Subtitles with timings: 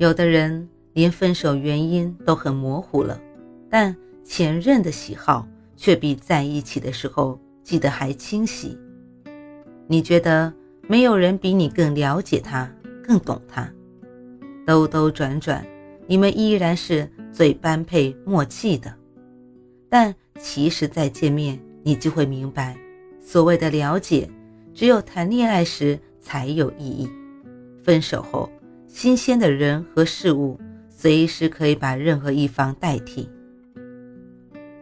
[0.00, 3.20] 有的人连分手原因都很模糊了，
[3.68, 5.46] 但前任的喜好
[5.76, 8.78] 却比在一起的时候记得还清晰。
[9.86, 10.50] 你觉得
[10.88, 12.66] 没有人比你更了解他、
[13.04, 13.70] 更懂他？
[14.66, 15.62] 兜兜转转，
[16.06, 18.90] 你们依然是最般配、默契的。
[19.90, 22.74] 但其实再见面，你就会明白，
[23.20, 24.26] 所谓的了解，
[24.72, 27.06] 只有谈恋爱时才有意义。
[27.84, 28.50] 分手后。
[28.92, 30.58] 新鲜的人和事物
[30.90, 33.30] 随时可以把任何一方代替。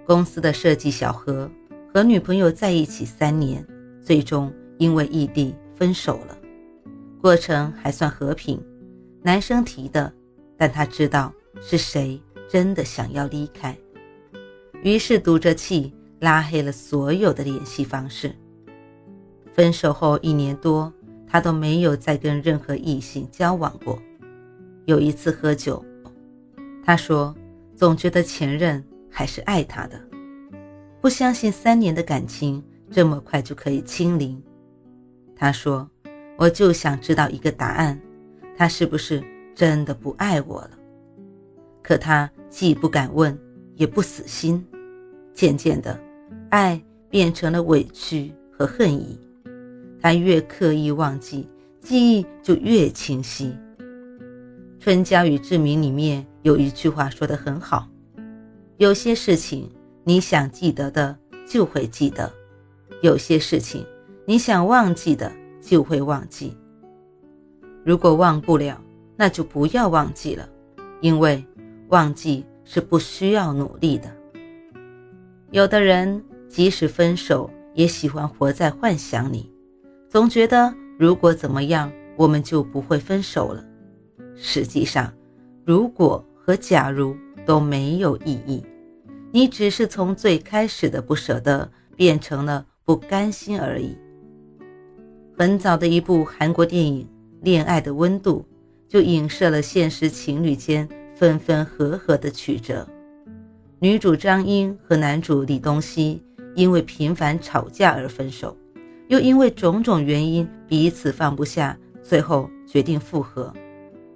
[0.06, 1.48] 公司的设计小何
[1.92, 3.64] 和女朋友在一起三年，
[4.00, 6.36] 最终因为异地分手了。
[7.20, 8.60] 过程还算和平，
[9.22, 10.10] 男生提的，
[10.56, 13.76] 但他知道是谁真的想要离开，
[14.82, 18.34] 于是赌着气拉黑了所有的联系方式。
[19.52, 20.92] 分手后一年多。
[21.28, 23.98] 他都没有再跟任何异性交往过。
[24.86, 25.84] 有一次喝酒，
[26.82, 27.34] 他说
[27.76, 30.00] ：“总觉得前任还是爱他的，
[31.00, 34.42] 不相信三年的感情这么快就可以清零。”
[35.36, 35.88] 他说
[36.38, 38.00] ：“我就想知道一个答案，
[38.56, 39.22] 他是不是
[39.54, 40.70] 真的不爱我了？”
[41.82, 43.38] 可他既不敢问，
[43.76, 44.66] 也不死心。
[45.34, 46.00] 渐渐的，
[46.48, 49.20] 爱变成了委屈和恨意。
[50.00, 51.46] 他越刻意忘记，
[51.80, 53.54] 记忆就越清晰。
[54.80, 57.88] 《春娇与志明》里面有一句话说得很好
[58.78, 59.68] ：“有些事情
[60.04, 62.32] 你想记得的就会记得，
[63.02, 63.84] 有些事情
[64.24, 66.56] 你想忘记的就会忘记。
[67.84, 68.80] 如果忘不了，
[69.16, 70.48] 那就不要忘记了，
[71.00, 71.44] 因为
[71.88, 74.08] 忘记是不需要努力的。
[75.50, 79.52] 有的人即使分手，也喜欢活在幻想里。”
[80.08, 83.62] 总觉得如果怎么样，我们就不会分手了。
[84.34, 85.12] 实际上，
[85.66, 87.14] 如果和假如
[87.44, 88.64] 都没有意义，
[89.30, 93.96] 你只是从最开始的不舍得变成了不甘心而已。
[95.36, 97.04] 很早的一部韩国电影
[97.44, 98.44] 《恋爱的温度》
[98.90, 102.88] 就影射了现实情侣间分分合合的曲折。
[103.78, 106.20] 女主张英和男主李东熙
[106.54, 108.56] 因为频繁吵架而分手。
[109.08, 113.52] 又因为种种原因彼此放不下，最后决定复合。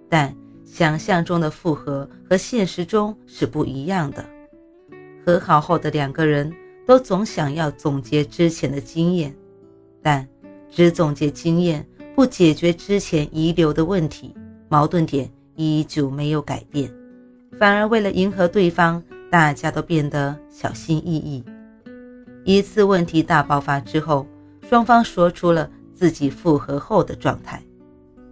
[0.09, 4.23] 但想象中的复合和现实中是不一样的。
[5.25, 6.53] 和好后的两个人
[6.87, 9.35] 都总想要总结之前的经验，
[10.03, 10.29] 但
[10.71, 14.35] 只总结经验不解决之前遗留的问题，
[14.69, 16.93] 矛盾点依旧没有改变，
[17.59, 21.43] 反而为了迎合对方，大家都变得小心翼翼。
[22.45, 24.27] 一次问题大爆发之后。
[24.73, 27.63] 双方说出了自己复合后的状态，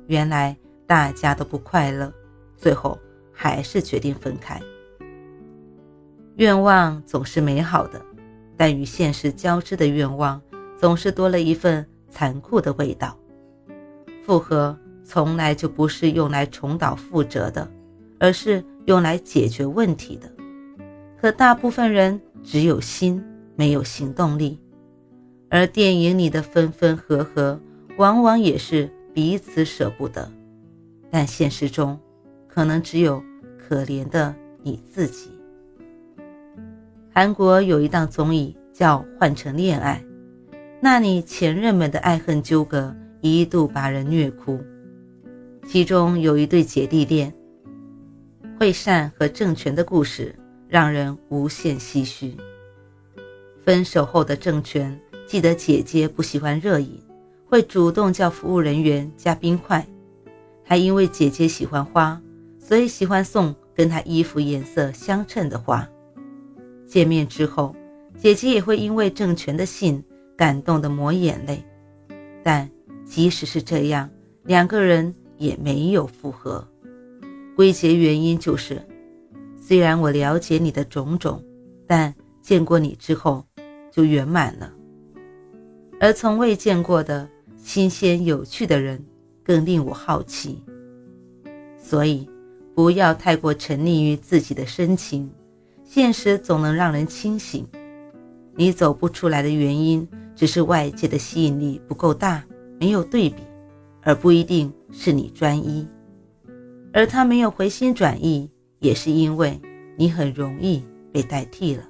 [0.06, 0.56] 原来
[0.86, 2.10] 大家都不快乐，
[2.56, 2.98] 最后
[3.30, 4.58] 还是决定分开。
[6.36, 8.00] 愿望总是美好的，
[8.56, 10.40] 但与现实交织的愿望
[10.78, 13.14] 总是多了一份残酷的味道。
[14.24, 14.74] 复合
[15.04, 17.70] 从来就不是用来重蹈覆辙的，
[18.18, 20.32] 而是用来解决问题的。
[21.20, 23.22] 可大部分人只有心，
[23.56, 24.58] 没有行动力。
[25.50, 27.60] 而电影里的分分合合，
[27.96, 30.30] 往往也是彼此舍不得，
[31.10, 31.98] 但现实中，
[32.46, 33.20] 可能只有
[33.58, 35.28] 可怜的你自己。
[37.12, 40.00] 韩国有一档综艺叫《换成恋爱》，
[40.80, 44.58] 那里前任们的爱恨纠葛一度把人虐哭。
[45.66, 47.34] 其中有一对姐弟恋，
[48.56, 50.32] 惠善和郑权的故事
[50.68, 52.36] 让人无限唏嘘。
[53.64, 54.96] 分手后的郑权。
[55.30, 57.00] 记得姐姐不喜欢热饮，
[57.46, 59.86] 会主动叫服务人员加冰块，
[60.64, 62.20] 还因为姐姐喜欢花，
[62.58, 65.88] 所以喜欢送跟她衣服颜色相称的花。
[66.84, 67.72] 见面之后，
[68.18, 70.02] 姐姐也会因为郑权的信
[70.36, 71.62] 感动的抹眼泪。
[72.42, 72.68] 但
[73.04, 74.10] 即使是这样，
[74.42, 76.66] 两个人也没有复合。
[77.54, 78.84] 归结原因就是，
[79.56, 81.40] 虽然我了解你的种种，
[81.86, 82.12] 但
[82.42, 83.46] 见过你之后
[83.92, 84.72] 就圆满了。
[86.00, 87.28] 而从未见过的
[87.62, 89.04] 新鲜有趣的人，
[89.44, 90.64] 更令我好奇。
[91.76, 92.26] 所以
[92.74, 95.30] 不要太过沉溺于自己的深情，
[95.84, 97.66] 现实总能让人清醒。
[98.56, 102.42] 你走不出来的原因，只是外界的吸引力不够大，
[102.78, 103.42] 没有对比，
[104.00, 105.86] 而不一定是你专一。
[106.94, 109.60] 而他没有回心转意，也是因为
[109.96, 110.82] 你很容易
[111.12, 111.84] 被代替了。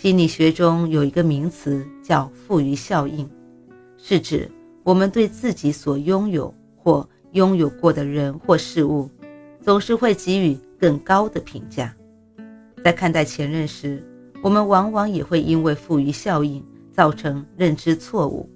[0.00, 3.28] 心理学中有一个名词叫“赋予效应”，
[4.02, 4.50] 是指
[4.82, 9.10] 我们对自己所拥有或拥有过的人或事物，
[9.60, 11.94] 总是会给予更高的评价。
[12.82, 14.02] 在看待前任时，
[14.42, 18.48] 我们往往也会因为赋予效应造成认知错误，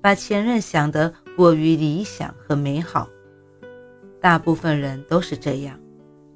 [0.00, 3.08] 把前任想得过于理想和美好。
[4.20, 5.78] 大部分人都是这样，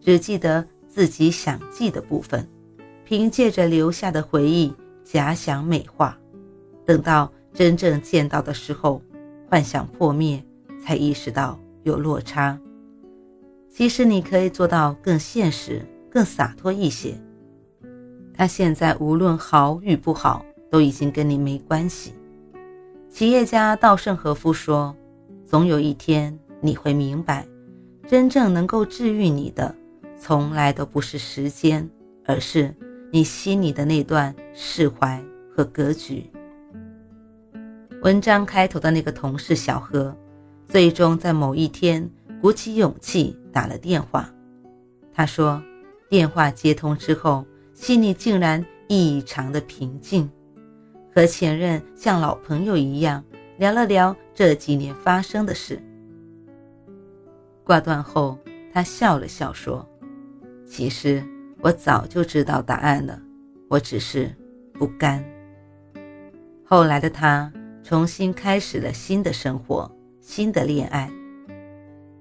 [0.01, 2.49] 只记得自己想记的部分，
[3.05, 4.73] 凭借着留下的回忆
[5.05, 6.19] 假想美化，
[6.85, 9.03] 等到真正见到的时候，
[9.49, 10.43] 幻想破灭，
[10.83, 12.59] 才意识到有落差。
[13.69, 17.15] 其实你可以做到更现实、更洒脱一些。
[18.35, 22.15] 他现在无论好与不好，都已经跟你没关系。
[23.11, 24.97] 企业家稻盛和夫说
[25.45, 27.47] ：“总有一天你会明白，
[28.07, 29.75] 真正能够治愈你的，
[30.19, 31.89] 从来都不是时间，
[32.25, 32.75] 而是
[33.13, 35.23] 你心里的那段释怀
[35.55, 36.29] 和格局。”
[38.03, 40.13] 文章开头的那个同事小何，
[40.67, 42.11] 最终在某一天
[42.41, 44.29] 鼓起勇气打了电话。
[45.15, 45.63] 他说
[46.11, 50.31] ：“电话接通之后。”心里竟然异常的平静，
[51.13, 53.25] 和前任像老朋友一样
[53.59, 55.83] 聊了聊这几年发生的事。
[57.65, 58.39] 挂断后，
[58.73, 59.85] 他笑了笑说
[60.65, 61.25] ：“其实
[61.63, 63.19] 我早就知道答案了，
[63.71, 64.31] 我只是
[64.75, 65.25] 不甘。”
[66.63, 67.51] 后来的他
[67.83, 71.11] 重新开始了新的生活，新的恋爱。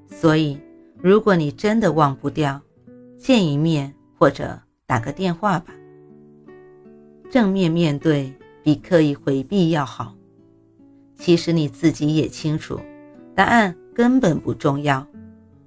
[0.08, 0.58] 所以，
[1.02, 2.62] 如果你真的忘不掉，
[3.18, 4.58] 见一面或者。
[4.88, 5.74] 打个电话吧，
[7.30, 10.14] 正面面对比刻意回避要好。
[11.16, 12.78] 其实你自己也清楚，
[13.34, 15.08] 答案根本不重要。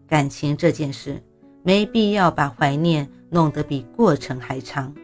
[0.06, 1.23] 感情这件事，
[1.62, 4.95] 没必要把怀念弄得比过程还长。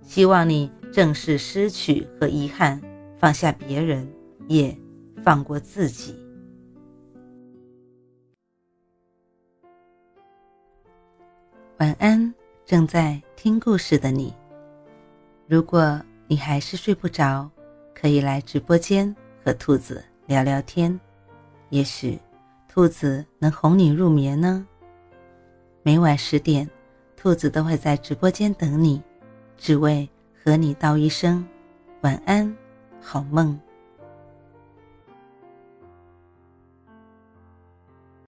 [0.00, 2.80] 希望你正视失去和遗憾，
[3.18, 4.10] 放下别人，
[4.48, 4.74] 也
[5.22, 6.18] 放过自己。
[11.76, 12.32] 晚安。
[12.66, 14.32] 正在听故事的你，
[15.48, 17.50] 如果你还是睡不着，
[17.92, 19.12] 可以来直播间
[19.44, 21.00] 和兔子聊聊天，
[21.70, 22.16] 也许
[22.68, 24.64] 兔子能哄你入眠呢。
[25.82, 26.70] 每晚十点，
[27.22, 29.02] 兔子都会在直播间等你，
[29.58, 30.08] 只为
[30.42, 31.46] 和你道一声
[32.00, 32.56] 晚安，
[32.98, 33.60] 好梦。